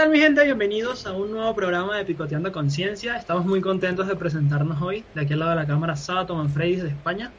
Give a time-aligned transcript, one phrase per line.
[0.00, 0.42] tal mi gente?
[0.42, 3.16] Bienvenidos a un nuevo programa de Picoteando Conciencia.
[3.16, 5.04] Estamos muy contentos de presentarnos hoy.
[5.14, 7.30] De aquí al lado de la cámara, Sabato Manfredis de España.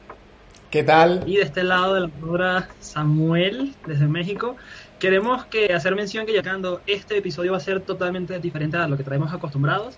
[0.70, 1.24] ¿Qué tal?
[1.26, 4.54] Y de este lado de la cámara, Samuel desde México.
[5.00, 8.86] Queremos que hacer mención que ya cuando este episodio va a ser totalmente diferente a
[8.86, 9.96] lo que traemos acostumbrados.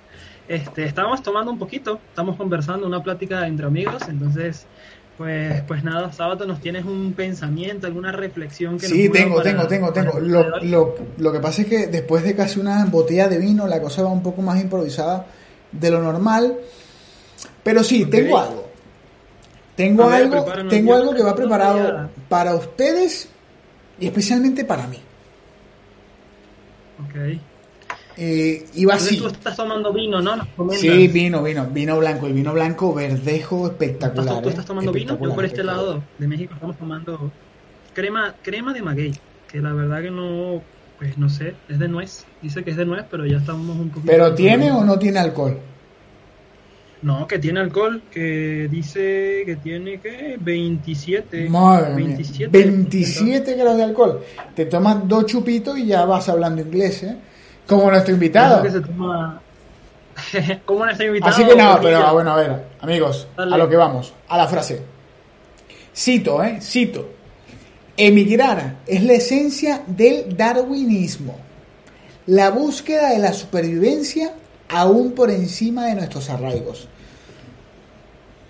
[0.49, 4.67] Este, estamos tomando un poquito, estamos conversando, una plática entre amigos, entonces
[5.17, 9.93] pues, pues nada, Sábado, ¿nos tienes un pensamiento, alguna reflexión que Sí, tengo, tengo, tengo,
[9.93, 10.19] tengo.
[10.19, 13.81] Lo, lo, lo, que pasa es que después de casi una botella de vino, la
[13.81, 15.27] cosa va un poco más improvisada
[15.71, 16.57] de lo normal.
[17.63, 18.65] Pero sí, tengo algo.
[19.77, 23.29] Tengo algo, tengo algo que va preparado para ustedes
[23.99, 24.99] y especialmente para mí.
[27.09, 27.41] Ok.
[28.17, 29.19] Eh, iba así.
[29.19, 30.47] tú estás tomando vino, ¿no?
[30.73, 32.27] Sí, vino, vino, vino blanco.
[32.27, 34.43] El vino blanco verdejo espectacular.
[34.43, 34.69] ¿Tú, estás ¿eh?
[34.69, 35.19] tomando vino?
[35.21, 37.33] Yo por este lado de México estamos tomando
[37.93, 39.15] crema, crema de maguey,
[39.51, 40.63] que la verdad que no,
[40.99, 42.25] pues no sé, es de nuez.
[42.41, 44.07] Dice que es de nuez, pero ya estamos un poquito...
[44.13, 45.59] ¿Pero tiene o no tiene alcohol?
[47.03, 51.51] No, que tiene alcohol, que dice que tiene que 27.
[51.51, 54.21] Madre 27, 27 grados de alcohol.
[54.55, 57.17] Te tomas dos chupitos y ya vas hablando inglés, ¿eh?
[57.67, 58.63] Como nuestro invitado.
[60.65, 61.33] Como nuestro invitado.
[61.33, 64.83] Así que nada, pero bueno, a ver, amigos, a lo que vamos, a la frase.
[65.95, 66.59] Cito, ¿eh?
[66.61, 67.11] Cito.
[67.97, 71.37] Emigrar es la esencia del darwinismo.
[72.27, 74.35] La búsqueda de la supervivencia
[74.69, 76.89] aún por encima de nuestros arraigos.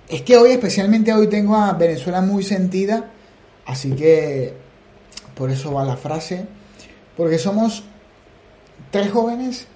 [0.09, 3.11] Es que hoy, especialmente hoy, tengo a Venezuela muy sentida,
[3.67, 4.55] así que
[5.35, 6.47] por eso va la frase,
[7.17, 7.85] porque somos
[8.95, 9.67] tres jóvenes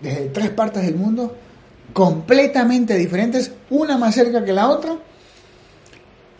[0.00, 1.32] desde tres partes del mundo,
[1.92, 4.96] completamente diferentes, una más cerca que la otra,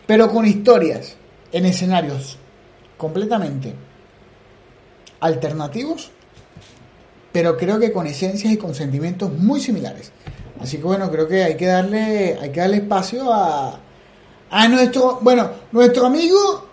[0.05, 1.15] pero con historias
[1.53, 2.37] en escenarios
[2.97, 3.73] completamente
[5.21, 6.11] alternativos,
[7.31, 10.11] pero creo que con esencias y con sentimientos muy similares.
[10.59, 13.79] Así que bueno, creo que hay que darle, hay que darle espacio a,
[14.49, 16.64] a nuestro, bueno, nuestro amigo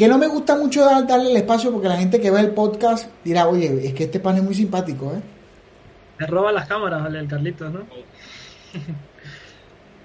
[0.00, 3.10] que no me gusta mucho darle el espacio porque la gente que ve el podcast
[3.22, 5.20] dirá, oye, es que este pan es muy simpático, ¿eh?
[6.18, 7.80] Me roba las cámaras, vale, el Carlitos, ¿no?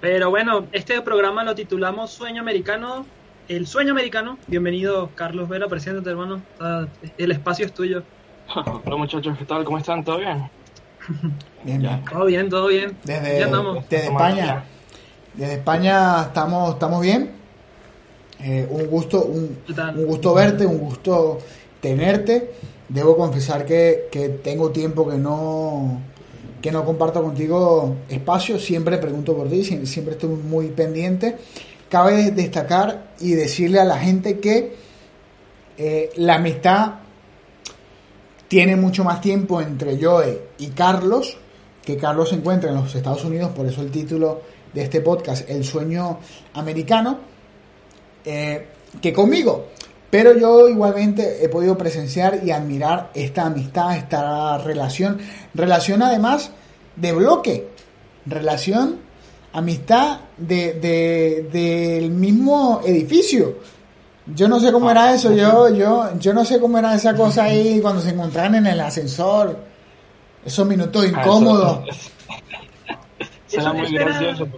[0.02, 3.06] Pero bueno, este programa lo titulamos Sueño Americano.
[3.48, 4.36] El sueño americano.
[4.48, 6.42] Bienvenido, Carlos Vera, presidente, hermano.
[7.16, 8.02] El espacio es tuyo.
[8.54, 9.64] Hola muchachos, ¿qué tal?
[9.64, 10.04] ¿Cómo están?
[10.04, 10.50] ¿Todo bien?
[11.64, 12.04] bien, bien.
[12.04, 12.98] Todo bien, todo bien.
[13.02, 13.46] Desde,
[13.88, 14.62] desde España.
[15.32, 17.45] Desde España estamos, estamos bien.
[18.40, 19.56] Eh, un gusto, un,
[20.04, 21.38] gusto verte, un gusto
[21.80, 22.52] tenerte.
[22.88, 26.00] Debo confesar que, tengo tiempo que no
[26.60, 31.36] que no comparto contigo espacio, siempre pregunto por ti, siempre estoy muy pendiente.
[31.88, 34.74] Cabe destacar y decirle a la gente que
[35.78, 36.94] eh, la amistad
[38.48, 41.36] tiene mucho más tiempo entre Joe y Carlos,
[41.84, 44.40] que Carlos se encuentra en los Estados Unidos, por eso el título
[44.72, 46.18] de este podcast, El sueño
[46.54, 47.35] americano
[48.26, 48.66] eh,
[49.00, 49.68] que conmigo.
[50.10, 55.18] Pero yo igualmente he podido presenciar y admirar esta amistad, esta relación.
[55.54, 56.50] Relación además
[56.96, 57.68] de bloque.
[58.26, 59.00] Relación,
[59.52, 63.58] amistad de, del mismo edificio.
[64.26, 67.44] Yo no sé cómo era eso, yo, yo, yo no sé cómo era esa cosa
[67.44, 69.56] ahí cuando se encontraban en el ascensor.
[70.44, 71.80] Esos minutos ah, incómodos.
[73.50, 74.48] Eso, muy gracioso.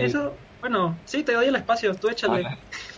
[0.00, 2.46] eso, bueno, sí, te doy el espacio, tú échale.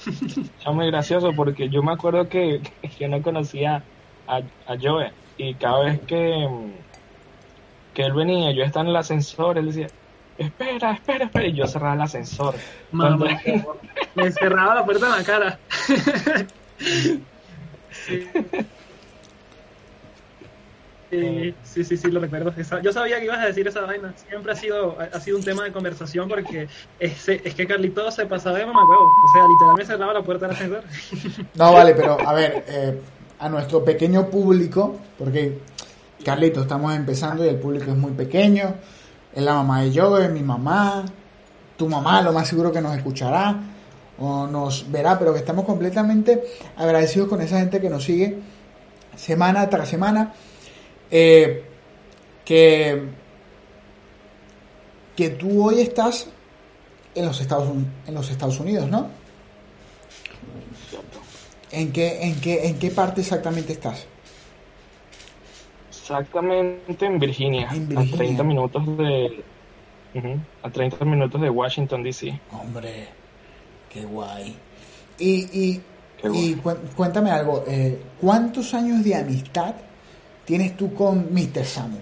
[0.07, 2.63] Es muy gracioso porque yo me acuerdo que
[2.99, 3.83] yo no conocía
[4.27, 6.49] a, a Joe y cada vez que,
[7.95, 9.89] que él venía, yo estaba en el ascensor, él decía,
[10.37, 12.55] espera, espera, espera, y yo cerraba el ascensor.
[12.91, 13.41] Mamá,
[14.15, 15.59] me cerraba la puerta en la cara.
[17.91, 18.27] sí.
[21.11, 22.53] Sí, sí, sí, sí, lo recuerdo.
[22.83, 24.13] Yo sabía que ibas a decir esa vaina.
[24.29, 26.69] Siempre ha sido, ha sido un tema de conversación porque
[27.01, 29.05] es, es que Carlito se pasaba de mamacuevo.
[29.05, 30.83] O sea, literalmente cerraba la puerta del ascensor.
[31.55, 33.01] No, vale, pero a ver, eh,
[33.39, 35.59] a nuestro pequeño público, porque
[36.23, 38.75] Carlito, estamos empezando y el público es muy pequeño.
[39.35, 41.05] Es la mamá de yo, es mi mamá.
[41.79, 43.57] Tu mamá, lo más seguro que nos escuchará
[44.19, 46.43] o nos verá, pero que estamos completamente
[46.77, 48.41] agradecidos con esa gente que nos sigue
[49.17, 50.33] semana tras semana
[51.11, 51.65] eh,
[52.45, 53.03] que,
[55.17, 56.29] que tú hoy estás
[57.15, 57.69] en los Estados,
[58.07, 59.09] en los Estados Unidos, ¿no?
[61.71, 64.07] ¿En qué, en, qué, ¿En qué parte exactamente estás?
[65.91, 69.45] Exactamente en Virginia, a 30 minutos de
[70.63, 72.41] a 30 minutos de Washington DC.
[72.53, 73.09] Hombre,
[73.91, 74.57] qué guay.
[75.19, 75.83] Y, y,
[76.33, 76.55] y
[76.97, 79.75] cuéntame algo, eh, ¿cuántos años de amistad
[80.49, 81.63] tienes tú con Mr.
[81.63, 81.99] Samu?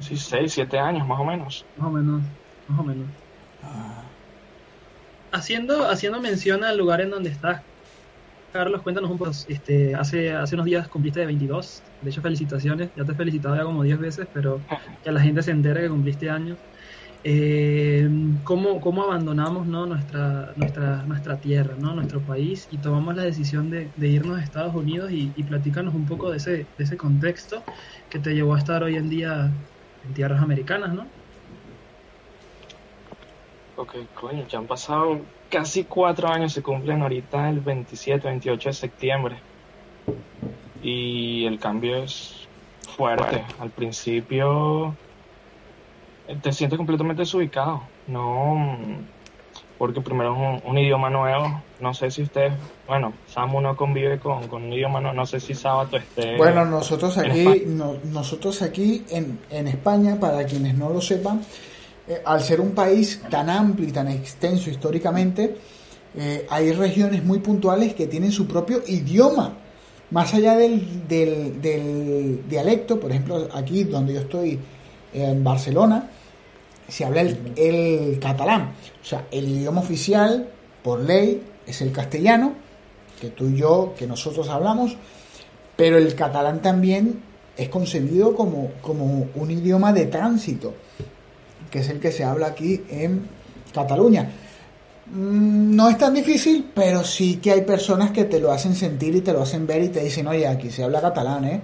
[0.00, 1.66] Sí, seis, siete años, más o menos.
[1.76, 2.22] Más o menos,
[2.66, 3.06] más o menos.
[3.62, 4.02] Ah.
[5.30, 7.60] Haciendo, haciendo mención al lugar en donde estás,
[8.50, 9.30] Carlos, cuéntanos un poco.
[9.30, 11.82] Este, hace, hace unos días cumpliste de 22.
[12.00, 12.88] De hecho, felicitaciones.
[12.96, 14.58] Ya te he felicitado ya como 10 veces, pero
[15.04, 16.56] que la gente se entere que cumpliste años.
[17.24, 17.81] Eh,
[18.44, 19.86] ¿cómo, ¿Cómo abandonamos ¿no?
[19.86, 21.94] nuestra, nuestra, nuestra tierra, ¿no?
[21.94, 26.06] nuestro país y tomamos la decisión de, irnos a Estados Unidos y, y platícanos un
[26.06, 27.62] poco de ese, de ese contexto
[28.10, 29.50] que te llevó a estar hoy en día
[30.04, 31.06] en tierras americanas, ¿no?
[33.76, 38.72] Ok, coño, ya han pasado casi cuatro años, se cumplen ahorita el 27, 28 de
[38.72, 39.36] septiembre.
[40.82, 42.48] Y el cambio es
[42.96, 43.44] fuerte.
[43.58, 44.94] Al principio
[46.28, 47.82] eh, te sientes completamente desubicado.
[48.06, 48.76] No,
[49.78, 51.62] porque primero es un, idioma nuevo.
[51.80, 52.52] No sé si usted,
[52.86, 55.16] bueno, Samu no convive con, un idioma nuevo.
[55.16, 56.36] No sé si Sábato esté.
[56.36, 57.64] Bueno, nosotros aquí,
[58.04, 61.42] nosotros aquí en, en España, para quienes no lo sepan,
[62.08, 65.56] eh, al ser un país tan amplio y tan extenso históricamente,
[66.16, 69.54] eh, hay regiones muy puntuales que tienen su propio idioma.
[70.10, 74.58] Más allá del, del, dialecto, por ejemplo, aquí donde yo estoy
[75.14, 76.10] en Barcelona,
[76.88, 78.72] se habla el, el, catalán.
[79.00, 80.48] O sea, el idioma oficial,
[80.82, 82.54] por ley, es el castellano,
[83.20, 84.96] que tú y yo, que nosotros hablamos,
[85.76, 87.22] pero el catalán también
[87.56, 90.74] es concebido como, como un idioma de tránsito
[91.72, 93.26] que es el que se habla aquí en
[93.72, 94.30] Cataluña.
[95.06, 99.16] Mm, no es tan difícil, pero sí que hay personas que te lo hacen sentir
[99.16, 101.60] y te lo hacen ver y te dicen, oye, aquí se habla catalán, ¿eh?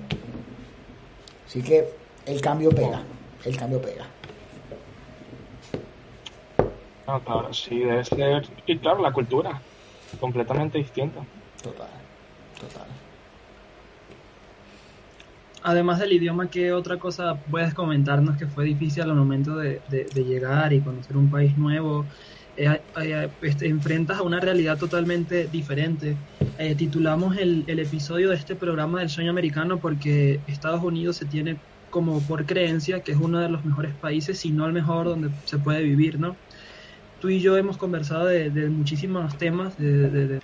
[1.47, 1.89] Así que
[2.25, 3.03] el cambio pega,
[3.45, 4.07] el cambio pega.
[7.09, 8.47] No, claro, sí, debe ser.
[8.67, 9.61] Y claro, la cultura,
[10.21, 11.25] completamente distinta.
[11.61, 11.89] Total,
[12.61, 12.87] total
[15.63, 19.81] además del idioma, ¿qué otra cosa puedes comentarnos que fue difícil al momento de,
[20.15, 22.07] llegar y conocer un país nuevo?
[22.57, 26.17] Eh, eh, este, enfrentas a una realidad totalmente diferente.
[26.59, 31.57] Eh, titulamos el, episodio de este programa del sueño americano porque Estados Unidos se tiene
[31.91, 35.31] como por creencia que es uno de los mejores países, si no el mejor, donde
[35.45, 36.37] se puede vivir, ¿no?
[37.21, 40.41] Tú y yo hemos conversado de, muchísimos temas, de,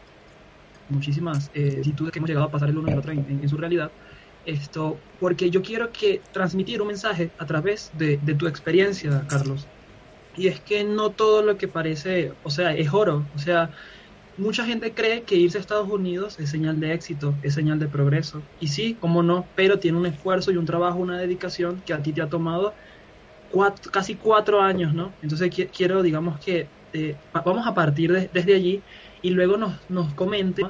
[0.88, 3.90] muchísimas situaciones que hemos llegado a pasar el uno y el otro en su realidad
[4.46, 9.66] esto, porque yo quiero que transmitir un mensaje a través de, tu experiencia, Carlos.
[10.36, 13.24] Y es que no todo lo que parece, o sea, es oro.
[13.34, 13.70] O sea,
[14.36, 17.86] mucha gente cree que irse a Estados Unidos es señal de éxito, es señal de
[17.86, 18.42] progreso.
[18.60, 22.02] Y sí, cómo no, pero tiene un esfuerzo y un trabajo, una dedicación que a
[22.02, 22.74] ti te ha tomado
[23.92, 25.16] casi cuatro años, ¿no?
[25.20, 28.84] Entonces quiero, digamos que eh, vamos a partir desde allí
[29.22, 30.62] y luego nos, nos comente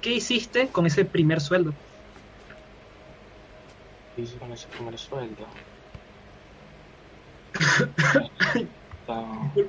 [0.00, 1.76] qué hiciste con ese primer sueldo
[4.38, 5.46] con ese primer sueldo?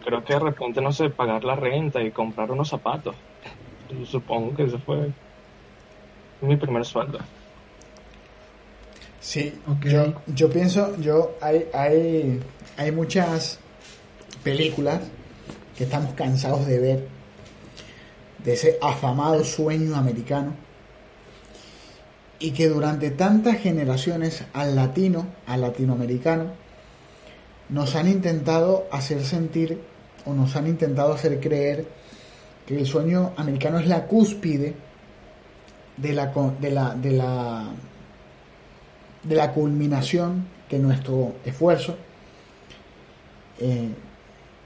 [0.04, 3.16] Creo que de repente, no sé, pagar la renta y comprar unos zapatos.
[4.06, 5.14] Supongo que ese fue
[6.42, 7.20] mi primer sueldo.
[9.22, 12.40] Sí, yo, yo pienso, yo hay, hay,
[12.78, 13.60] hay muchas
[14.44, 15.02] películas
[15.78, 17.08] que estamos cansados de ver
[18.44, 20.54] de ese afamado sueño americano
[22.40, 26.54] y que durante tantas generaciones al latino, al latinoamericano,
[27.68, 29.82] nos han intentado hacer sentir
[30.26, 31.86] o nos han intentado hacer creer
[32.66, 34.74] que el sueño americano es la cúspide
[35.98, 36.28] de la,
[36.60, 37.66] de la, de la,
[39.24, 41.98] de la culminación que nuestro esfuerzo
[43.60, 43.90] eh,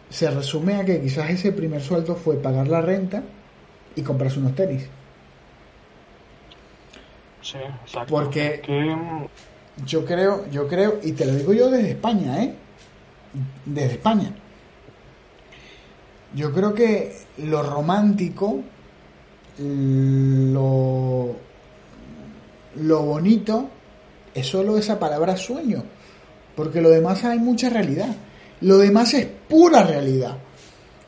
[0.09, 3.23] se resume a que quizás ese primer sueldo fue pagar la renta
[3.95, 4.87] y comprarse unos tenis.
[7.41, 8.13] Sí, exacto.
[8.13, 8.61] Porque
[9.85, 12.53] yo creo, yo creo, y te lo digo yo desde España, ¿eh?
[13.65, 14.31] Desde España.
[16.35, 18.61] Yo creo que lo romántico,
[19.57, 21.35] lo,
[22.75, 23.69] lo bonito,
[24.33, 25.83] es solo esa palabra sueño.
[26.55, 28.15] Porque lo demás hay mucha realidad.
[28.61, 30.37] Lo demás es pura realidad.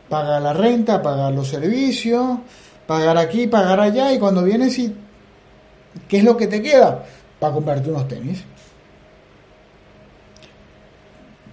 [0.10, 2.40] Pagar la renta, pagar los servicios,
[2.88, 4.94] pagar aquí, pagar allá, y cuando vienes y
[6.08, 7.04] ¿Qué es lo que te queda?
[7.40, 8.46] Para comprarte unos tenis.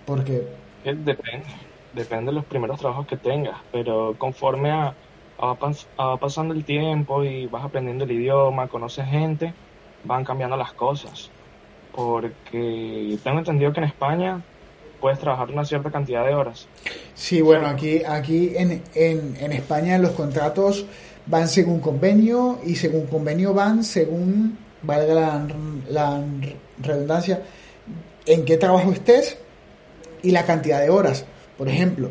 [0.04, 0.46] Porque...
[0.84, 1.46] Depende,
[1.92, 4.94] depende de los primeros trabajos que tengas, pero conforme a,
[5.40, 9.54] va pasando el tiempo y vas aprendiendo el idioma, conoces gente,
[10.04, 11.30] van cambiando las cosas.
[11.94, 14.42] Porque tengo entendido que en España
[15.00, 16.66] puedes trabajar una cierta cantidad de horas.
[17.14, 20.86] Sí, bueno, aquí, aquí en, en, en España los contratos
[21.26, 25.46] van según convenio y según convenio van según valga la,
[25.88, 26.22] la
[26.80, 27.42] redundancia,
[28.26, 29.36] en qué trabajo estés
[30.22, 31.24] y la cantidad de horas.
[31.56, 32.10] Por ejemplo,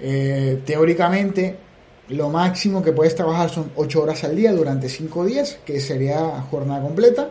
[0.00, 1.56] eh, teóricamente
[2.08, 6.18] lo máximo que puedes trabajar son 8 horas al día durante 5 días, que sería
[6.50, 7.30] jornada completa,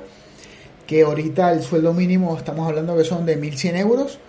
[0.87, 4.19] que ahorita el sueldo mínimo estamos hablando que son de 1.100 euros.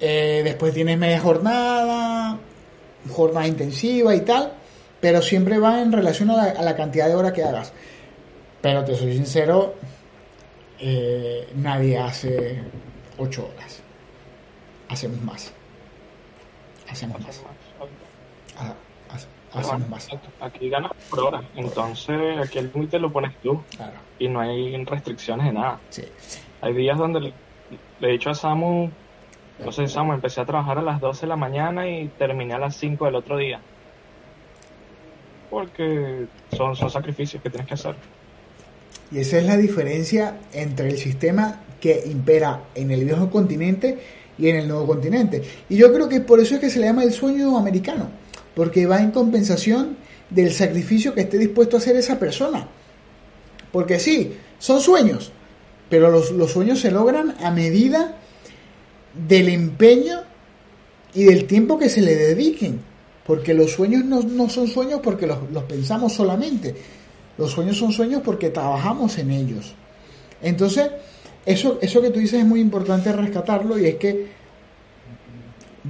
[0.00, 2.38] Eh, después tienes media jornada,
[3.10, 4.54] jornada intensiva y tal,
[5.00, 7.72] pero siempre va en relación a la, cantidad de horas que hagas.
[8.60, 9.74] Pero te soy sincero,
[10.80, 12.58] eh, nadie hace
[13.18, 13.80] 8 horas.
[14.88, 15.52] Hacemos más.
[16.90, 17.40] Hacemos más.
[18.56, 18.74] Ah,
[20.40, 21.42] Aquí ganas por hora.
[21.56, 23.62] Entonces, aquí el límite lo pones tú.
[24.18, 25.78] Y no hay restricciones de nada.
[26.60, 27.34] Hay días donde le,
[28.00, 28.90] he dicho a Samu,
[29.64, 32.58] no sé, Samu, empecé a trabajar a las 12 de la mañana y terminé a
[32.58, 33.60] las 5 del otro día.
[35.50, 37.96] Porque son, son sacrificios que tienes que hacer.
[39.10, 43.98] Y esa es la diferencia entre el sistema que impera en el viejo continente
[44.38, 45.42] y en el nuevo continente.
[45.68, 48.08] Y yo creo que por eso es que se le llama el sueño americano,
[48.54, 49.96] porque va en compensación
[50.30, 52.66] del sacrificio que esté dispuesto a hacer esa persona.
[53.70, 55.32] Porque sí, son sueños,
[55.88, 58.16] pero los, sueños se logran a medida
[59.14, 60.22] del empeño
[61.14, 62.80] y del tiempo que se le dediquen.
[63.26, 66.74] Porque los sueños no, son sueños porque los, los pensamos solamente.
[67.38, 69.74] Los sueños son sueños porque trabajamos en ellos.
[70.42, 70.90] Entonces,
[71.46, 74.41] eso, eso que tú dices es muy importante rescatarlo y es que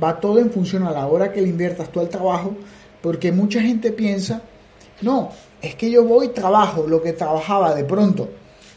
[0.03, 2.55] va todo en función a la hora que le inviertas tú al trabajo,
[3.01, 4.43] porque mucha gente piensa,
[5.03, 5.31] no,
[5.61, 8.29] es que yo voy, trabajo lo que trabajaba de pronto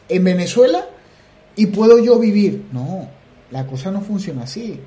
[0.08, 0.86] en Venezuela
[1.56, 2.66] y puedo yo vivir.
[2.72, 3.08] No,
[3.52, 4.80] la cosa no funciona así.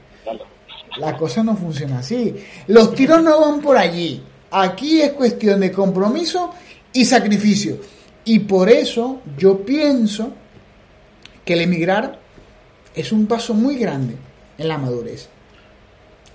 [0.99, 2.35] La cosa no funciona así.
[2.67, 4.23] Los tiros no van por allí.
[4.51, 6.53] Aquí es cuestión de compromiso
[6.93, 7.79] y sacrificio.
[8.25, 10.31] Y por eso yo pienso
[11.45, 12.19] que el emigrar
[12.95, 14.17] es un paso muy grande
[14.59, 15.29] en la madurez.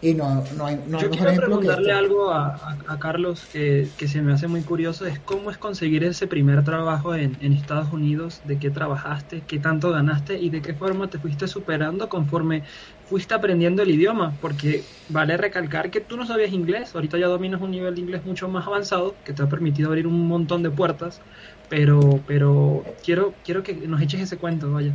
[0.04, 1.92] Y no, no hay, no Yo quiero preguntarle este.
[1.94, 6.04] algo a, a, Carlos que, que, se me hace muy curioso, es cómo es conseguir
[6.04, 10.62] ese primer trabajo en, en, Estados Unidos, de qué trabajaste, qué tanto ganaste y de
[10.62, 12.64] qué forma te fuiste superando conforme
[13.06, 17.62] fuiste aprendiendo el idioma, porque vale recalcar que tú no sabías inglés, ahorita ya dominas
[17.62, 20.70] un nivel de inglés mucho más avanzado que te ha permitido abrir un montón de
[20.70, 21.22] puertas,
[21.70, 24.94] pero, pero quiero, quiero que nos eches ese cuento, vaya.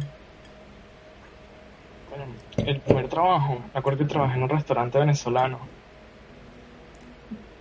[2.56, 5.60] El primer trabajo, me acuerdo que trabajé en un restaurante venezolano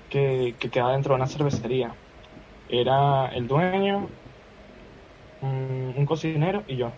[0.10, 1.94] que, que quedaba dentro de una cervecería.
[2.70, 4.08] Era el dueño,
[5.42, 6.92] un, cocinero y yo.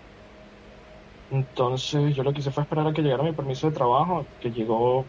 [1.31, 4.51] Entonces yo lo que hice fue esperar a que llegara mi permiso de trabajo, que
[4.51, 5.05] llegó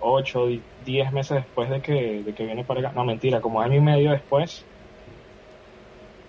[0.00, 0.46] 8,
[0.84, 2.92] 10 meses después de que, de que viene para acá.
[2.92, 4.66] No, mentira, como año y medio después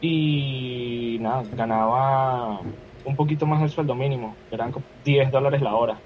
[0.02, 2.62] y nada, ganaba
[3.06, 6.02] un poquito más del sueldo mínimo, eran 10 dólares la hora.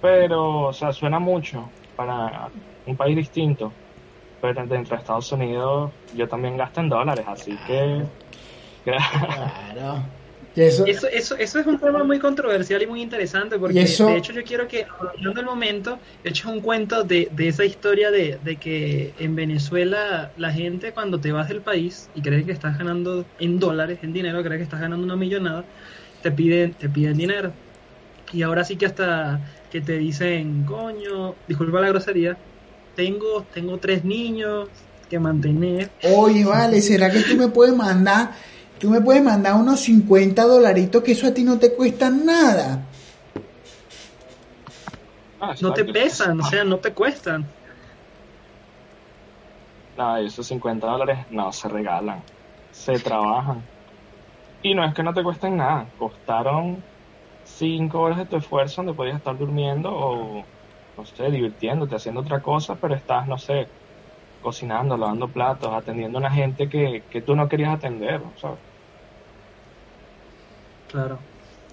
[0.00, 2.50] Pero, o sea, suena mucho para
[2.86, 3.72] un país distinto,
[4.40, 8.06] pero dentro de Estados Unidos yo también gasto en dólares, así que...
[8.82, 10.19] Claro.
[10.56, 14.42] Eso, eso, eso, es un tema muy controversial y muy interesante porque de hecho yo
[14.42, 19.14] quiero que, hablando del momento, eches un cuento de, de esa historia de, de, que
[19.20, 23.60] en Venezuela la gente cuando te vas del país y crees que estás ganando en
[23.60, 25.64] dólares, en dinero, crees que estás ganando una millonada,
[26.22, 27.52] te piden, te piden dinero.
[28.32, 29.40] Y ahora sí que hasta
[29.70, 32.36] que te dicen, coño, disculpa la grosería,
[32.96, 34.68] tengo, tengo tres niños
[35.08, 35.90] que mantener.
[36.16, 38.32] Oye, vale, ¿será que tú me puedes mandar
[38.80, 42.82] Tú me puedes mandar unos 50 dolaritos que eso a ti no te cuesta nada.
[45.38, 47.44] Ah, no te pesan, o sea, no te cuestan.
[49.98, 52.22] No, esos 50 dólares no se regalan,
[52.72, 53.62] se trabajan.
[54.62, 56.82] Y no es que no te cuesten nada, costaron
[57.44, 60.42] 5 horas de tu esfuerzo donde podías estar durmiendo o,
[60.96, 63.68] no sé, divirtiéndote, haciendo otra cosa, pero estás, no sé,
[64.40, 68.69] cocinando, lavando platos, atendiendo a una gente que, que tú no querías atender, ¿sabes?
[70.90, 71.18] Claro,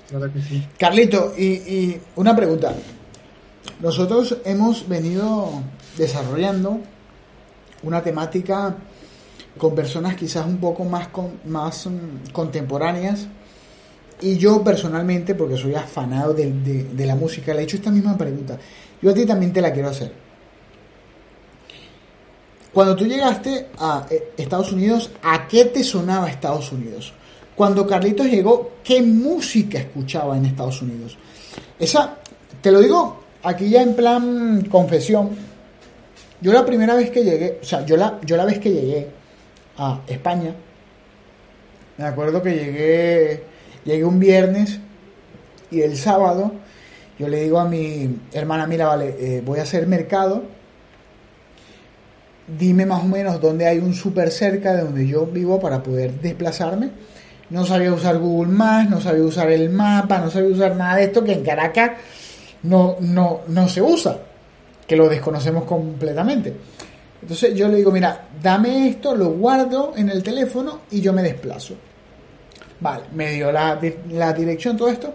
[0.09, 0.67] claro que sí.
[0.77, 2.73] Carlito, y, una pregunta.
[3.79, 5.49] Nosotros hemos venido
[5.97, 6.79] desarrollando
[7.83, 8.75] una temática
[9.57, 11.09] con personas quizás un poco más,
[11.45, 13.27] más mm, contemporáneas.
[14.21, 18.17] Y yo personalmente, porque soy afanado de, de, la música, le he hecho esta misma
[18.17, 18.57] pregunta.
[19.01, 20.11] Yo a ti también te la quiero hacer.
[22.73, 27.13] Cuando tú llegaste a eh, Estados Unidos, ¿a qué te sonaba Estados Unidos?
[27.57, 31.17] Cuando Carlitos llegó, qué música escuchaba en Estados Unidos.
[31.79, 32.17] Esa,
[32.61, 35.31] te lo digo aquí ya en plan confesión.
[36.39, 39.07] Yo la primera vez que llegué, o sea, yo la, yo la vez que llegué
[39.77, 40.53] a España,
[41.97, 43.43] Me acuerdo que llegué,
[43.83, 44.79] llegué un viernes
[45.71, 46.51] y el sábado
[47.17, 50.43] yo le digo a mi hermana, mira, vale, eh, voy a hacer mercado,
[52.59, 56.21] dime más o menos dónde hay un súper cerca de donde yo vivo para poder
[56.21, 56.91] desplazarme.
[57.49, 61.05] No sabía usar Google Maps, no sabía usar el mapa, no sabía usar nada de
[61.05, 61.91] esto que en Caracas
[62.63, 64.17] no, no, no se usa,
[64.85, 66.53] que lo desconocemos completamente.
[67.21, 71.23] Entonces yo le digo, mira, dame esto, lo guardo en el teléfono y yo me
[71.23, 71.75] desplazo.
[72.79, 73.79] Vale, me dio la,
[74.11, 75.13] la dirección, todo esto.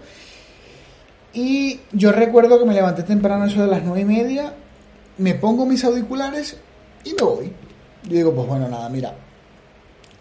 [1.34, 4.52] Y yo recuerdo que me levanté temprano, eso de las nueve y media,
[5.18, 6.56] me pongo mis auriculares
[7.04, 7.52] y me voy.
[8.04, 9.14] Yo digo, pues bueno, nada, mira,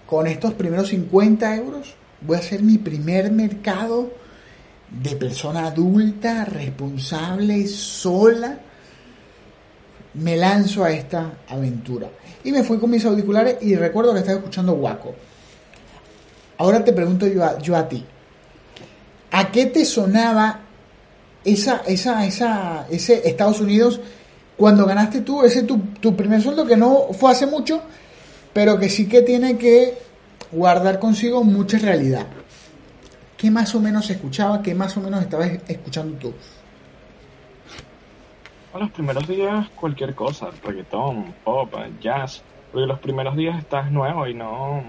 [0.06, 4.12] con estos primeros 50 euros voy a hacer mi primer mercado
[4.90, 8.60] de persona adulta, responsable, sola.
[10.14, 12.10] Me lanzo a esta aventura.
[12.44, 15.16] Y me fui con mis auriculares y recuerdo que estaba escuchando Guaco.
[16.58, 18.06] Ahora te pregunto yo a, yo a ti.
[19.32, 20.60] ¿A qué te sonaba
[21.46, 24.00] esa, esa, esa, ese Estados Unidos
[24.58, 27.82] cuando ganaste tú, ese tu, tu primer sueldo que no fue hace mucho,
[28.54, 29.98] pero que sí que tiene que
[30.52, 32.28] guardar consigo mucha realidad?
[33.38, 34.62] ¿Qué más o menos escuchaba?
[34.62, 36.34] ¿Qué más o menos estabas escuchando tú?
[38.74, 42.42] En los primeros días cualquier cosa, reggaetón, pop, jazz,
[42.72, 44.84] porque los primeros días estás nuevo y no...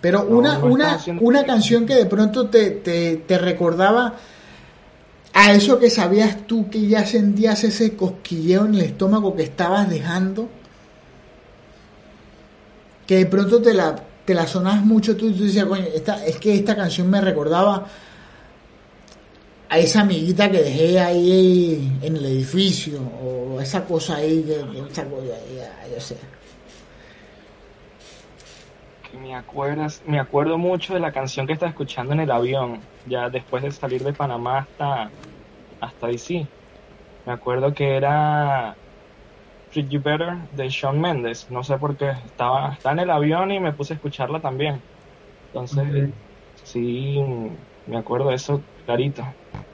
[0.00, 4.14] Pero una, una, una canción que de pronto te, te, te recordaba
[5.34, 9.90] a eso que sabías tú que ya sentías ese cosquilleo en el estómago que estabas
[9.90, 10.48] dejando,
[13.06, 16.24] que de pronto te la, te la sonabas mucho tú y tú decías, coño, esta,
[16.24, 17.86] es que esta canción me recordaba
[19.68, 24.54] a esa amiguita que dejé ahí en el edificio, o esa cosa ahí, que,
[24.90, 25.34] esa cosa,
[25.94, 26.16] yo sé
[29.20, 33.28] me acuerdas, me acuerdo mucho de la canción que estaba escuchando en el avión, ya
[33.28, 35.10] después de salir de Panamá hasta,
[35.80, 36.46] hasta DC.
[37.26, 38.76] Me acuerdo que era
[39.72, 41.46] Treat You Better de Shawn Mendes.
[41.50, 42.10] No sé por qué.
[42.10, 44.80] Estaba, estaba en el avión y me puse a escucharla también.
[45.48, 46.10] Entonces,
[46.64, 47.20] sí,
[47.86, 49.24] me acuerdo de eso clarito.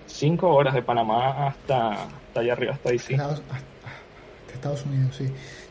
[0.06, 3.12] Cinco horas de Panamá hasta, hasta allá arriba, hasta DC.
[3.14, 3.42] Estados,
[4.52, 5.26] Estados Unidos, sí.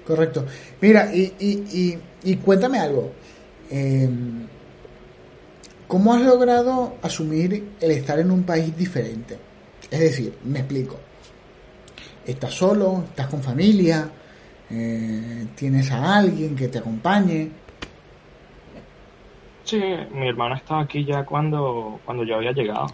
[0.05, 0.45] Correcto.
[0.81, 3.11] Mira, y, y, y, y cuéntame algo.
[3.71, 4.09] Eh,
[5.87, 9.37] ¿Cómo has logrado asumir el estar en un país diferente?
[9.89, 10.99] Es decir, me explico.
[12.25, 14.09] Estás solo, estás con familia,
[14.71, 17.51] eh, tienes a alguien que te acompañe.
[19.63, 22.87] Sí, mi hermano estaba aquí ya cuando, cuando yo había llegado.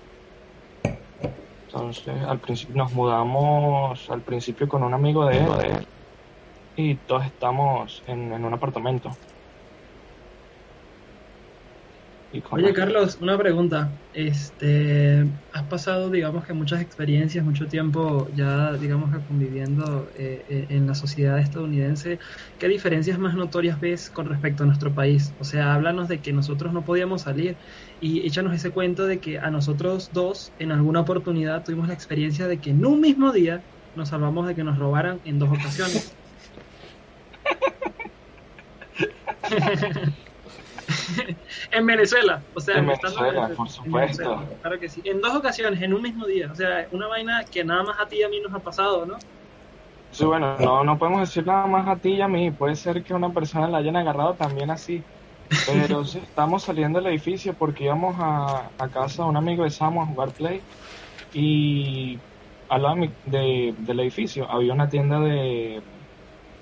[1.68, 5.88] Entonces, al principio nos mudamos al principio con un amigo de él,
[6.76, 9.12] y todos estamos en un apartamento.
[12.34, 14.00] Oye, Carlos, una pregunta.
[14.14, 20.68] Este, has pasado, digamos que muchas experiencias, mucho tiempo ya, digamos que conviviendo eh, eh,
[20.70, 22.20] en la sociedad estadounidense.
[22.58, 25.36] ¿Qué diferencias más notorias ves con respecto a nuestro país?
[25.40, 27.60] O sea, háblanos de que nosotros no podíamos salir
[28.00, 32.48] y échanos ese cuento de que a nosotros dos, en alguna oportunidad, tuvimos la experiencia
[32.48, 36.18] de que en un mismo día nos salvamos de que nos robaran en dos ocasiones.
[41.72, 44.44] en Venezuela, o sea, en Venezuela, por supuesto.
[44.62, 45.02] claro que sí.
[45.06, 46.50] En dos ocasiones, en un mismo día.
[46.52, 49.06] O sea, una vaina que nada más a ti y a mí nos ha pasado,
[49.06, 49.18] ¿no?
[50.12, 52.52] Sí, bueno, no, no podemos decir nada más a ti y a mí.
[52.52, 55.02] Puede ser que una persona la hayan agarrado también así.
[55.66, 59.70] Pero sí, estamos saliendo del edificio porque íbamos a, a casa de un amigo de
[59.70, 60.62] Samu a jugar Play.
[61.34, 62.20] Y
[62.68, 62.96] al lado
[63.26, 65.82] de, del edificio había una tienda de,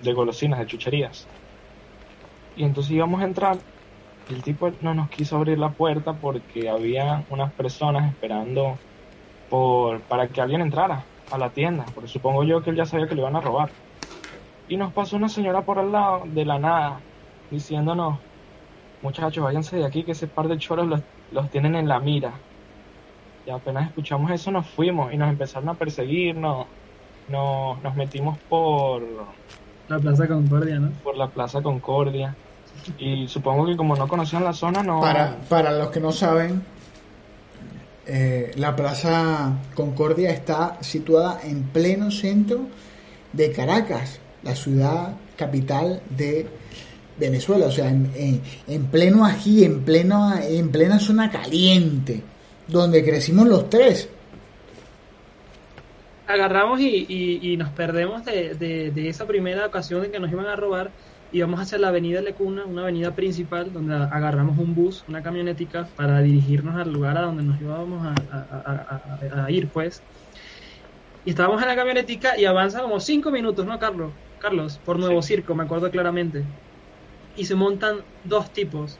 [0.02, 1.28] de golosinas, de chucherías.
[2.56, 3.58] Y entonces íbamos a entrar
[4.30, 8.78] el tipo no nos quiso abrir la puerta porque había unas personas esperando
[9.50, 13.08] por para que alguien entrara a la tienda, porque supongo yo que él ya sabía
[13.08, 13.70] que le iban a robar.
[14.68, 17.00] Y nos pasó una señora por al lado de la nada
[17.50, 18.20] diciéndonos,
[19.02, 22.34] muchachos, váyanse de aquí que ese par de choros los, los tienen en la mira.
[23.48, 26.68] Y apenas escuchamos eso nos fuimos y nos empezaron a perseguir, nos,
[27.28, 29.02] nos metimos por...
[29.88, 30.92] La Plaza Concordia, ¿no?
[31.04, 32.36] Por la Plaza Concordia
[32.98, 35.02] y supongo que como no conocían la zona, no...
[35.02, 36.62] Para, para los que no saben,
[38.12, 42.62] eh, la Plaza Concordia está situada en pleno centro
[43.32, 46.48] de Caracas, la ciudad capital de
[47.20, 52.24] Venezuela, o sea, en, en, pleno ají, en, pleno, en plena zona caliente,
[52.68, 54.10] donde crecimos los tres.
[56.28, 60.46] Agarramos y, y, nos perdemos de, de, de, esa primera ocasión en que nos iban
[60.46, 60.92] a robar
[61.32, 66.22] íbamos hacia la avenida Lecuna, una avenida principal, donde agarramos un bus, una camionetica, para
[66.22, 70.02] dirigirnos al lugar a donde nos íbamos a, ir, pues.
[71.26, 74.12] Y estábamos en la camionetica y avanza como cinco minutos, ¿no, Carlos?
[74.40, 76.44] Carlos, por Nuevo Circo, me acuerdo claramente.
[77.36, 78.98] Y se montan dos tipos.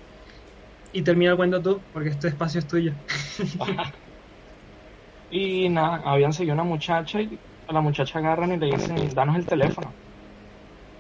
[0.92, 2.94] Y termina el cuento tú, porque este espacio es tuyo.
[5.32, 9.36] y nada, habían seguido una muchacha y a la muchacha agarran y le dicen, danos
[9.36, 9.94] el teléfono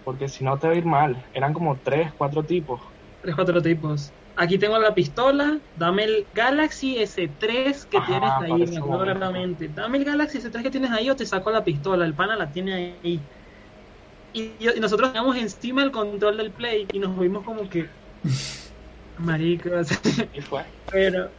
[0.03, 1.23] porque si no te va a ir mal.
[1.33, 2.81] Eran como tres, cuatro tipos.
[3.21, 4.11] Tres, cuatro tipos.
[4.35, 9.67] Aquí tengo la pistola, dame el Galaxy S3 que tienes ahí, me acuerdo claramente.
[9.67, 12.49] Dame el Galaxy S3 que tienes ahí o te saco la pistola, el pana la
[12.49, 13.19] tiene ahí.
[14.31, 17.89] Y, nosotros teníamos encima el control del play y nos vimos como que...
[19.17, 19.89] Maricos.
[20.33, 20.63] ¿Y fue?
[20.89, 21.29] Pero...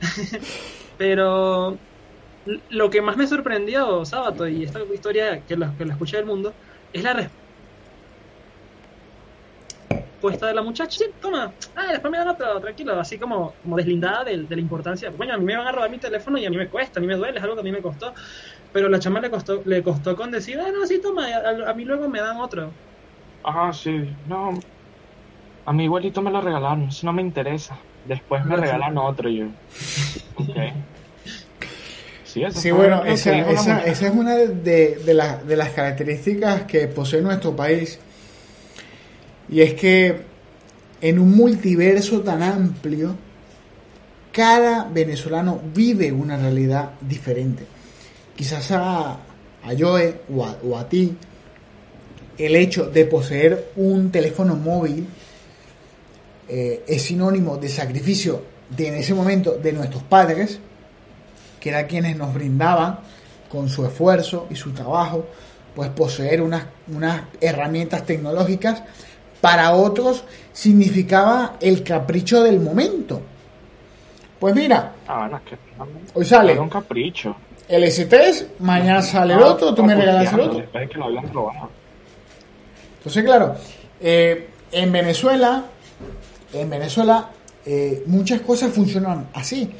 [0.99, 1.79] pero...
[2.69, 6.27] Lo que más me sorprendió, Sábato, y esta historia que la, que la escuché del
[6.27, 6.53] mundo,
[6.93, 7.40] es la respuesta
[10.21, 13.77] puesta de la muchacha, sí, toma, ah, después me dan otro, tranquilo, así como, como
[13.77, 15.11] deslindada de, la importancia.
[15.11, 17.03] Bueno, a mí me van a robar mi teléfono y a mí me cuesta, a
[17.03, 18.13] mí me duele, es algo que a mí me costó.
[18.73, 21.27] Pero la chama le costó, le costó con decir, ah, no, sí, toma,
[21.67, 22.71] a, mí luego me dan otro.
[23.43, 24.61] Ajá, sí, no.
[25.67, 27.79] A mi igualito me lo regalaron, eso no me interesa.
[28.07, 29.47] Después me regalan otro yo.
[30.37, 30.57] Ok.
[32.25, 34.97] Sí, sí bueno, esa, esa, esa, es una de, de,
[35.45, 37.99] de las características que posee nuestro país
[39.51, 40.21] y es que
[41.01, 43.17] en un multiverso tan amplio,
[44.33, 47.65] cada venezolano vive una realidad diferente.
[48.37, 51.17] Quizás a, a Joe o a, ti,
[52.39, 55.07] el hecho de poseer un teléfono móvil
[56.49, 60.61] eh, es sinónimo de sacrificio de en ese momento de nuestros padres,
[61.59, 63.01] que eran quienes nos brindaban
[63.51, 65.27] con su esfuerzo y su trabajo,
[65.75, 68.83] pues poseer unas, unas herramientas tecnológicas
[69.41, 73.21] para otros significaba el capricho del momento.
[74.39, 75.29] Pues mira, ah,
[76.15, 77.37] hoy sale un capricho.
[77.69, 80.65] el S3, mañana sale el otro, tú me regalas el otro.
[82.99, 83.55] Entonces, claro,
[84.01, 85.65] eh, en Venezuela,
[86.53, 87.31] en Venezuela
[87.67, 89.71] eh, muchas cosas funcionan así.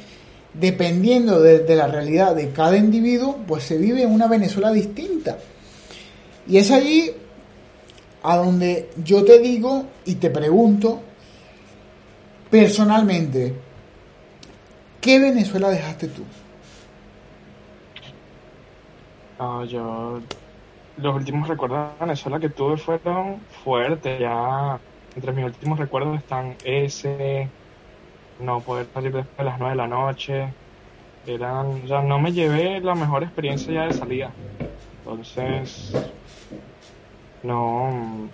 [0.53, 5.37] Dependiendo de, de la realidad de cada individuo, pues se vive en una Venezuela distinta.
[6.47, 7.11] Y es allí
[8.23, 11.01] a donde yo te digo y te pregunto
[12.49, 13.55] personalmente,
[14.99, 16.23] ¿qué Venezuela dejaste tú?
[19.67, 20.21] yo
[20.97, 24.79] los últimos recuerdos de Venezuela que tuve fueron fuertes, ya
[25.15, 27.49] entre mis últimos recuerdos están ese,
[28.39, 30.53] no poder salir después de las nueve de la noche,
[31.25, 34.31] eran, ya no me llevé la mejor experiencia ya de salida,
[34.99, 35.93] entonces
[37.43, 38.29] no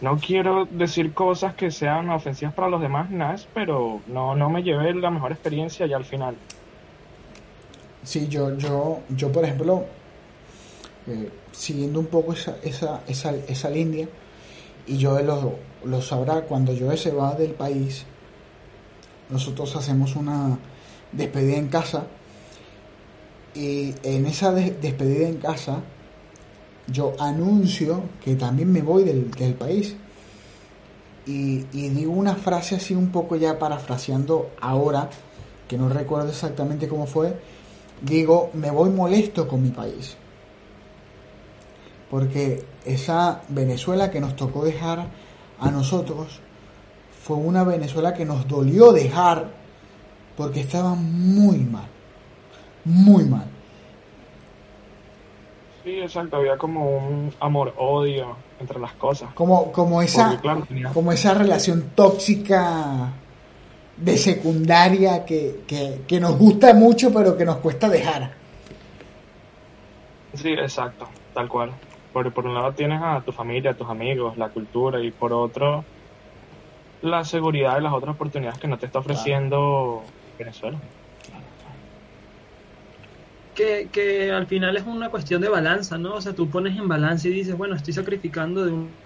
[0.00, 4.62] no quiero decir cosas que sean ofensivas para los demás, nada, pero no, no me
[4.62, 6.36] llevé la mejor experiencia ya al final.
[8.02, 9.84] Sí, yo, yo, yo por ejemplo,
[11.06, 14.08] eh, siguiendo un poco esa, esa, esa, esa línea,
[14.86, 18.06] y yo lo, lo sabrá, cuando yo se va del país,
[19.28, 20.58] nosotros hacemos una
[21.12, 22.06] despedida en casa,
[23.54, 25.82] y en esa despedida en casa,
[26.92, 29.96] yo anuncio que también me voy del, país.
[31.26, 35.08] Y, digo una frase así un poco ya parafraseando ahora,
[35.68, 37.38] que no recuerdo exactamente cómo fue,
[38.02, 40.16] digo, me voy molesto con mi país.
[42.10, 45.06] Porque esa Venezuela que nos tocó dejar
[45.60, 46.40] a nosotros
[47.22, 49.50] fue una Venezuela que nos dolió dejar
[50.36, 51.88] porque estaba muy mal,
[52.84, 53.49] muy mal.
[55.90, 59.32] Sí, exacto, había como un amor-odio entre las cosas.
[59.34, 60.40] Como, como, esa,
[60.94, 63.10] como esa relación tóxica
[63.96, 65.64] de secundaria que,
[66.06, 68.34] que, nos gusta mucho pero que nos cuesta dejar.
[70.34, 71.72] Sí, exacto, tal cual.
[72.12, 75.32] Por, por un lado tienes a tu familia, a tus amigos, la cultura y por
[75.32, 75.84] otro
[77.02, 80.04] la seguridad y las otras oportunidades que no te está ofreciendo
[80.38, 80.78] Venezuela
[83.54, 86.14] que, al final es una cuestión de balanza, ¿no?
[86.14, 89.00] O sea, tú pones en balance y dices, bueno, estoy sacrificando de un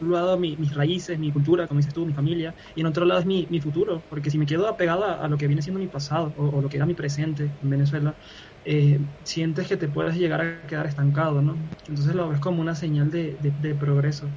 [0.00, 3.26] lado mis raíces, mi cultura, como dices tú, mi familia, y en otro lado es
[3.26, 6.60] mi, futuro, porque si me quedo apegado a, lo que viene siendo mi pasado o,
[6.60, 8.16] lo que era mi presente en Venezuela,
[8.64, 11.58] eh, sientes que te puedes llegar a quedar estancado, ¿no?
[11.86, 14.30] Entonces lo ves como una señal de, de progreso.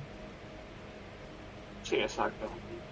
[1.82, 2.52] Sí, exacto.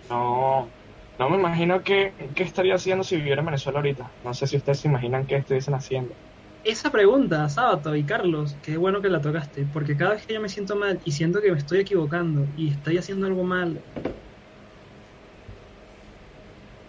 [0.10, 0.72] No,
[1.20, 4.16] no me imagino qué, estaría haciendo si viviera en Venezuela ahorita.
[4.24, 6.18] No sé si ustedes se imaginan qué estuviesen haciendo.
[6.64, 10.42] esa pregunta, Sábato y Carlos, qué bueno que la tocaste, porque cada vez que yo
[10.42, 13.86] me siento mal y siento que me estoy equivocando y estoy haciendo algo mal,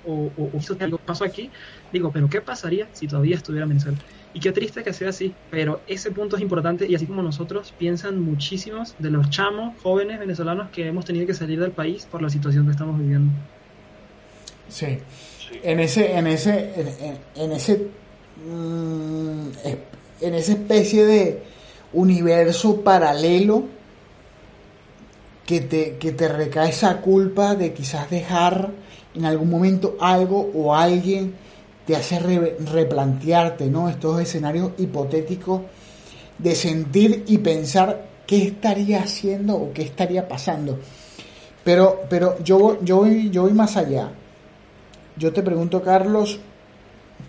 [0.03, 1.51] o, o, o algo pasó aquí,
[1.91, 3.99] digo, pero ¿qué pasaría si todavía estuviera en Venezuela?
[4.33, 7.73] Y qué triste que sea así, pero ese punto es importante y así como nosotros
[7.73, 12.23] piensan muchísimos de los chamos jóvenes venezolanos que hemos tenido que salir del país por
[12.23, 13.33] la situación que estamos viviendo.
[14.68, 14.98] Sí,
[15.62, 16.72] en ese, en ese,
[17.35, 17.88] en, ese,
[18.44, 19.48] mm,
[20.20, 21.42] en esa especie de
[21.92, 23.64] universo paralelo
[25.46, 28.70] que te, que te recae esa culpa de quizás dejar
[29.14, 31.35] en algún momento algo o alguien
[31.87, 33.88] te hace replantearte ¿no?
[33.88, 35.62] estos escenarios hipotéticos
[36.37, 40.79] de sentir y pensar qué estaría haciendo o qué estaría pasando.
[41.62, 44.11] Pero, pero yo, yo, voy, yo voy más allá.
[45.16, 46.40] Yo te pregunto, Carlos,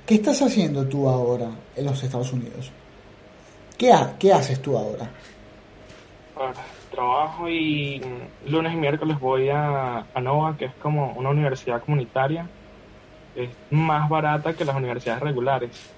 [0.06, 2.72] ¿qué estás haciendo tú ahora en los Estados Unidos?
[3.78, 5.10] ¿Qué, qué haces tú ahora?
[6.92, 8.02] trabajo y
[8.48, 12.48] lunes y miércoles voy a, a NOVA, que es como una universidad comunitaria
[13.38, 15.94] es más barata que las universidades regulares.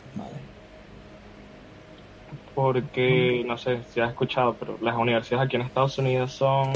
[2.53, 6.73] Porque, no sé si has escuchado, pero las universidades aquí en Estados Unidos son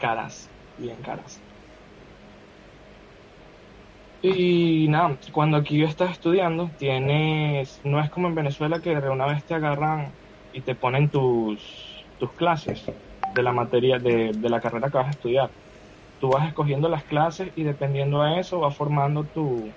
[0.00, 1.38] caras, bien caras.
[4.20, 9.26] Y nada, cuando aquí estás estudiando, tienes, no es como en Venezuela que de una
[9.26, 10.18] vez te agarran
[10.50, 15.08] y te ponen tus, tus clases de la materia, de, de la carrera que vas
[15.08, 15.52] a estudiar
[16.18, 19.74] tú vas escogiendo las clases y dependiendo de eso vas formando tu,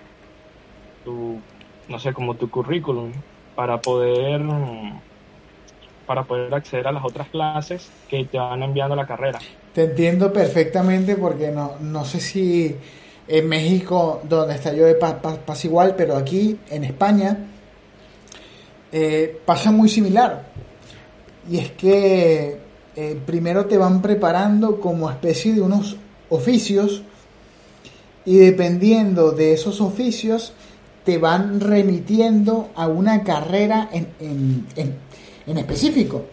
[1.04, 1.45] tu
[1.88, 3.23] no sé, como tu currículum
[3.54, 4.41] para poder
[6.06, 9.39] para poder acceder a las otras clases que te van enviando a la carrera.
[9.71, 12.82] Te entiendo perfectamente porque no, no sé si
[13.31, 17.37] en México, donde está yo, pasa igual, pero aquí en España
[18.91, 20.47] eh, pasa muy similar.
[21.49, 22.59] Y es que
[22.93, 25.95] eh, primero te van preparando como especie de unos
[26.27, 27.03] oficios
[28.25, 30.51] y dependiendo de esos oficios
[31.05, 34.97] te van remitiendo a una carrera en, en,
[35.47, 36.25] en, específico.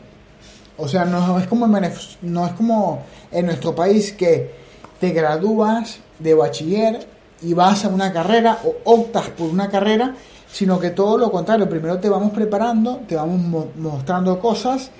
[0.76, 4.50] O sea, no es, como en, no es como en nuestro país que
[4.98, 7.06] te gradúas de bachiller
[7.42, 10.14] y vas a una carrera o optas por una carrera,
[10.50, 14.90] sino que todo lo contrario, primero te vamos preparando, te vamos mostrando cosas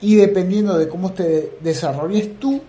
[0.00, 2.60] y dependiendo de cómo te desarrolles tú,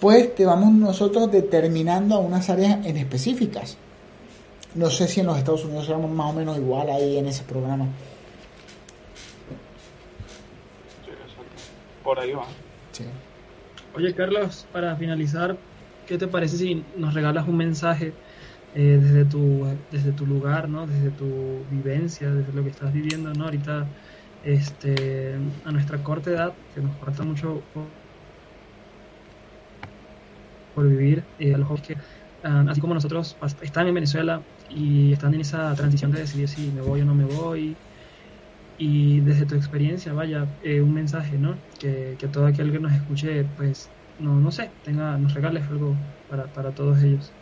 [0.00, 3.76] pues te vamos nosotros determinando a unas áreas en específicas.
[4.74, 7.42] No sé si en los Estados Unidos éramos más o menos igual ahí en ese
[7.42, 7.86] programa.
[12.04, 12.46] Por ahí va.
[13.94, 15.56] Oye, Carlos, para finalizar,
[16.10, 18.12] ¿qué te parece si nos regalas un mensaje
[18.74, 20.84] eh, desde, tu, desde tu lugar, ¿no?
[20.84, 23.44] desde tu vivencia, desde lo que estás viviendo ¿no?
[23.44, 23.86] ahorita
[24.44, 27.62] este, a nuestra corta edad, que nos falta mucho
[30.74, 31.96] por vivir, eh, a los jóvenes que,
[32.42, 36.72] ah, así como nosotros, están en Venezuela y están en esa transición de decidir si
[36.72, 37.76] me voy o no me voy.
[38.78, 41.54] Y desde tu experiencia, vaya, eh, un mensaje, ¿no?
[41.78, 45.96] Que, que, todo aquel que nos escuche, pues, no, no sé, tenga, nos regales algo
[46.28, 47.32] para, para todos ellos.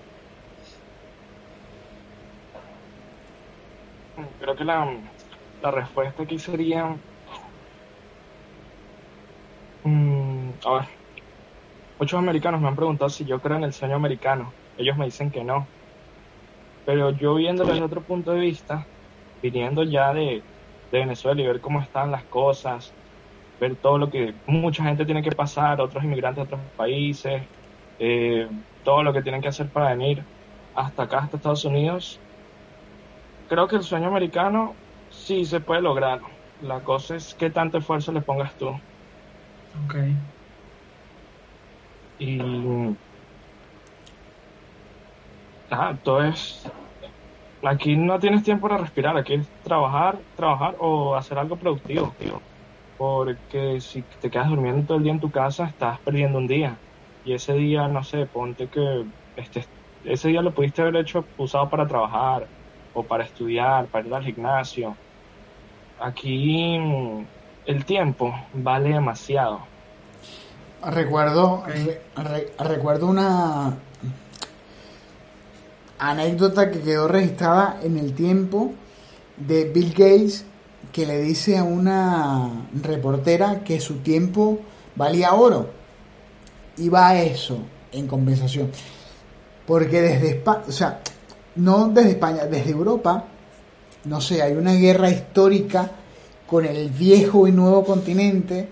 [4.40, 4.86] Creo que la,
[5.62, 6.96] la respuesta aquí sería...
[9.84, 10.88] Mm, a ver,
[12.00, 14.54] Muchos americanos me han preguntado si yo creo en el sueño americano.
[14.76, 15.68] Ellos me dicen que no.
[16.84, 18.88] Pero yo viéndolo desde otro punto de vista,
[19.42, 20.46] viniendo ya de,
[20.90, 22.96] Venezuela y ver cómo están las cosas,
[23.60, 27.42] ver todo lo que mucha gente tiene que pasar, otros inmigrantes de otros países,
[27.98, 28.48] eh,
[28.84, 30.22] todo lo que tienen que hacer para venir
[30.74, 32.20] hasta acá, hasta Estados Unidos,
[33.48, 34.74] creo que el sueño americano
[35.10, 36.20] sí se puede lograr.
[36.62, 38.68] La cosa es qué tanto esfuerzo le pongas tú.
[39.86, 40.16] Okay.
[42.18, 42.40] Y
[45.70, 46.68] ah, entonces
[47.62, 52.14] aquí no tienes tiempo para respirar, aquí es trabajar, trabajar o hacer algo productivo,
[52.98, 56.76] porque si te quedas durmiendo todo el día en tu casa, estás perdiendo un día.
[57.24, 59.04] Y ese día, no sé, ponte que
[59.36, 59.64] este,
[60.04, 62.46] ese día lo pudiste haber hecho usado para trabajar
[62.92, 64.96] o para estudiar, para ir al gimnasio.
[66.00, 66.76] Aquí
[67.66, 69.60] el tiempo vale demasiado.
[70.84, 71.64] Recuerdo,
[72.58, 73.76] recuerdo una
[75.98, 78.72] anécdota que quedó registrada en el tiempo
[79.36, 80.46] de Bill Gates
[80.92, 84.60] que le dice a una reportera que su tiempo
[84.96, 85.70] valía oro.
[86.76, 87.58] Y va a eso
[87.92, 88.70] en compensación.
[89.66, 91.00] Porque desde España, o sea,
[91.56, 93.24] no desde España, desde Europa,
[94.04, 95.90] no sé, hay una guerra histórica
[96.46, 98.68] con el viejo y nuevo continente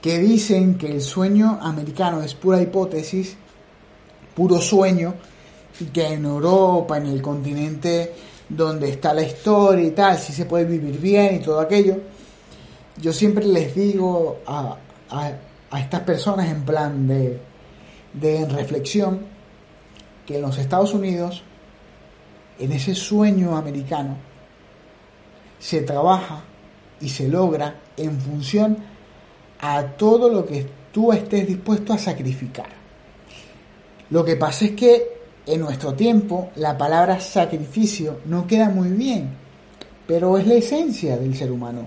[0.00, 3.36] que dicen que el sueño americano es pura hipótesis,
[4.34, 5.14] puro sueño,
[5.80, 8.12] y que en Europa, en el continente
[8.48, 11.98] donde está la historia y tal, si se puede vivir bien y todo aquello,
[12.96, 14.76] yo siempre les digo a,
[15.10, 17.40] a, estas personas en plan de,
[18.12, 19.20] de reflexión
[20.26, 21.42] que en los Estados Unidos,
[22.58, 24.16] en ese sueño americano,
[25.58, 26.44] se trabaja
[27.00, 28.76] y se logra en función
[29.60, 32.68] a todo lo que tú estés dispuesto a sacrificar.
[34.10, 35.13] Lo que pasa es que
[35.46, 39.30] en nuestro tiempo la palabra sacrificio no queda muy bien,
[40.06, 41.86] pero es la esencia del ser humano.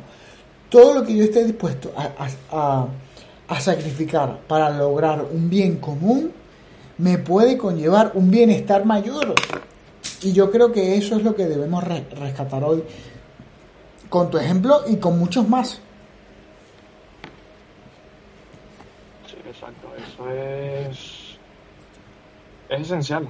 [0.70, 2.88] Todo lo que yo esté dispuesto a,
[3.48, 6.32] a sacrificar para lograr un bien común
[6.98, 9.34] me puede conllevar un bienestar mayor.
[10.22, 12.84] Y yo creo que eso es lo que debemos rescatar hoy
[14.10, 15.80] con tu ejemplo y con muchos más.
[19.28, 21.38] Sí, exacto, eso es,
[22.70, 23.28] es esencial.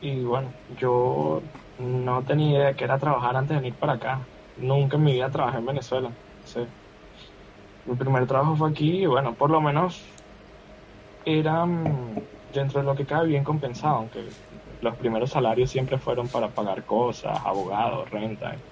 [0.00, 1.42] Y bueno, yo
[1.76, 4.30] no tenía idea de que era trabajar antes de venir para acá.
[4.56, 6.16] Nunca en mi vida trabajé en Venezuela.
[7.84, 10.22] Mi primer trabajo fue aquí y bueno, por lo menos
[11.24, 14.36] era mm, dentro de lo que cabe bien compensado, aunque
[14.80, 18.62] los primeros salarios siempre fueron para pagar cosas, abogados, renta,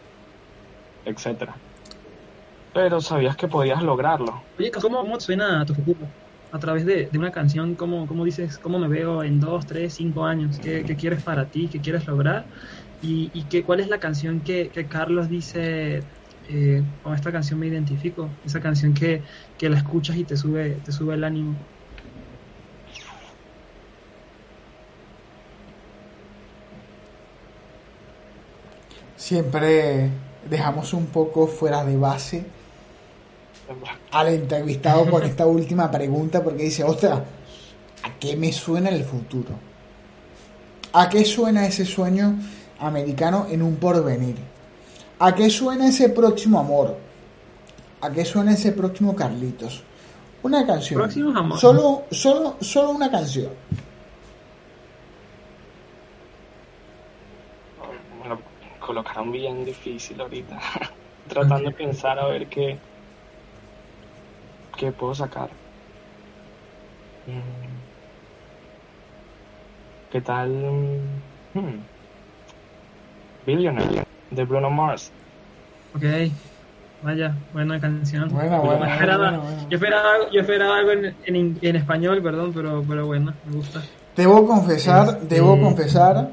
[1.05, 1.61] etcétera.
[2.73, 4.49] Pero sabías que podías lograrlo.
[4.59, 6.15] Oye, ¿cómo, cómo suena tu futuro?
[6.51, 10.25] A través de, una canción, ¿cómo, ¿cómo, dices, cómo me veo en dos, tres, cinco
[10.25, 10.59] años?
[10.59, 11.69] ¿Qué, qué quieres para ti?
[11.69, 12.47] ¿Qué quieres lograr?
[13.03, 16.01] ¿Y, y qué, cuál es la canción que, que Carlos dice,
[16.49, 18.31] eh, con esta canción me identifico?
[18.47, 19.23] Esa canción que,
[19.59, 21.55] que la escuchas y te sube, te sube el ánimo.
[29.17, 30.11] Siempre
[30.49, 32.58] dejamos un poco fuera de base
[34.11, 37.21] al entrevistado con esta última pregunta porque dice, ostras,
[38.03, 39.51] ¿a qué me suena el futuro?
[40.93, 42.39] ¿A qué suena ese sueño
[42.81, 44.37] americano en un porvenir?
[45.19, 46.97] ¿A qué suena ese próximo amor?
[48.01, 49.83] ¿A qué suena ese próximo Carlitos?
[50.43, 51.11] Una canción.
[51.59, 53.51] Solo, solo, solo una canción.
[58.89, 60.59] colocaron bien difícil ahorita.
[61.29, 62.79] Tratando de pensar a ver qué,
[64.79, 65.51] qué puedo sacar.
[67.27, 67.69] Mm.
[70.11, 71.01] ¿Qué tal?
[71.53, 71.81] Hmm.
[73.45, 75.13] Billionaire de Bruno Mars.
[75.95, 76.05] Ok,
[77.03, 78.31] vaya, buena canción.
[78.31, 78.87] Buena, buena,
[79.69, 83.83] Yo, esperaba, yo esperaba algo en, en, español, perdón, pero, pero bueno, me gusta.
[84.17, 86.31] Debo confesar, debo confesar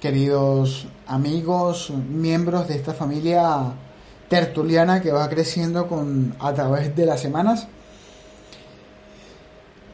[0.00, 3.72] queridos amigos, miembros de esta familia
[4.34, 7.68] tertuliana que va creciendo con, a través de las semanas,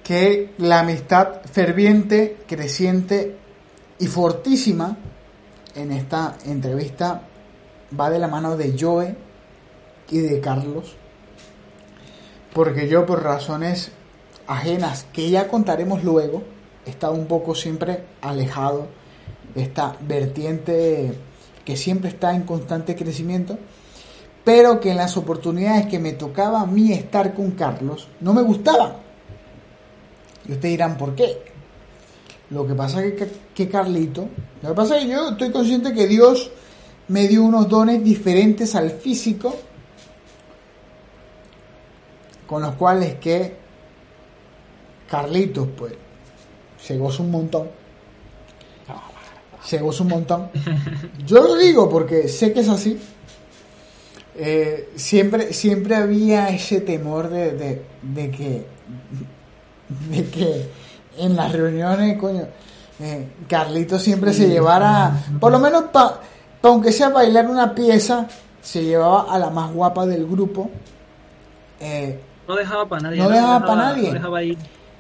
[0.03, 3.37] que la amistad ferviente, creciente
[3.98, 4.96] y fortísima
[5.74, 7.20] en esta entrevista
[7.98, 9.14] va de la mano de Joe
[10.09, 10.96] y de Carlos,
[12.55, 13.92] porque yo por razones
[14.46, 16.44] ajenas que ya contaremos luego,
[16.87, 18.87] estado un poco siempre alejado
[19.55, 21.12] esta vertiente
[21.66, 23.59] que siempre está en constante crecimiento,
[24.44, 28.42] pero que en las oportunidades que me tocaba a mí estar con Carlos no me
[28.42, 28.96] gustaba.
[30.48, 31.42] Y ustedes dirán, ¿por qué?
[32.50, 34.29] Lo que pasa es que, que Carlito,
[34.62, 36.50] lo que pasa es que yo estoy consciente que Dios
[37.09, 39.55] me dio unos dones diferentes al físico,
[42.46, 43.57] con los cuales que
[45.09, 45.92] Carlitos, pues,
[46.79, 47.81] se goza un montón
[49.64, 50.50] se goza un montón.
[51.26, 52.98] Yo lo digo porque sé que es así.
[54.42, 58.66] Eh, siempre, siempre había ese temor de, de, que
[60.09, 60.70] de que
[61.18, 62.45] en las reuniones, coño,
[63.01, 66.20] eh, Carlito siempre se llevara, por lo menos para,
[66.62, 68.28] aunque sea bailar una pieza,
[68.62, 70.70] se llevaba a la más guapa del grupo.
[71.78, 72.18] Eh,
[72.49, 73.18] no dejaba para nadie.
[73.18, 74.09] No, dejaba, para nadie.
[74.09, 74.57] No dejaba ir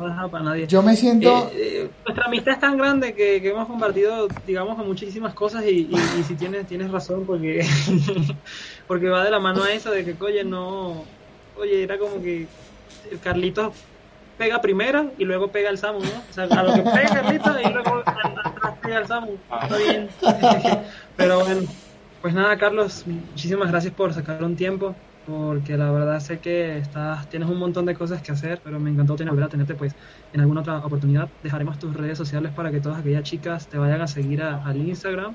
[0.08, 0.66] no para nadie.
[0.66, 1.50] Yo me siento...
[1.54, 5.90] Eh, eh, nuestra amistad es tan grande que, hemos compartido, digamos, muchísimas cosas y,
[6.26, 7.66] si tienes, tienes razón porque,
[8.86, 11.04] porque va de la mano a eso de que, oye, no...
[11.56, 12.46] Oye, era como que
[13.10, 13.74] el Carlitos
[14.38, 16.08] pega primero y luego pega el Samu, ¿no?
[16.08, 18.02] O sea, a lo que pega Carlitos y luego
[18.82, 19.36] pega el Samu.
[19.62, 20.08] Está bien.
[21.16, 21.62] Pero bueno,
[22.22, 24.94] pues nada, Carlos, muchísimas gracias por sacar un tiempo
[25.26, 28.90] porque la verdad sé que estás, tienes un montón de cosas que hacer, pero me
[28.90, 29.94] encantó tener, volver a tenerte pues
[30.32, 31.28] en alguna otra oportunidad.
[31.42, 35.34] Dejaremos tus redes sociales para que todas aquellas chicas te vayan a seguir al Instagram.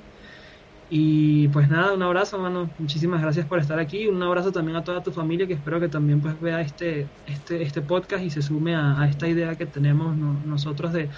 [0.90, 2.70] Y pues nada, un abrazo, mano.
[2.78, 4.08] Muchísimas gracias por estar aquí.
[4.08, 7.64] Un abrazo también a toda tu familia que espero que también pues vea este, este,
[7.64, 11.10] este podcast y se sume a, esta idea que tenemos nosotros de,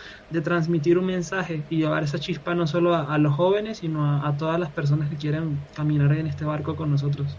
[0.42, 4.60] transmitir un mensaje y llevar esa chispa no solo a, los jóvenes, sino a, todas
[4.60, 7.38] las personas que quieren caminar en este barco con nosotros.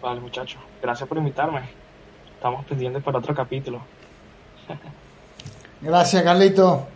[0.00, 0.60] Vale, muchachos.
[0.80, 1.62] Gracias por invitarme.
[2.34, 3.80] Estamos pendientes para otro capítulo.
[5.80, 6.86] Gracias, Carlito.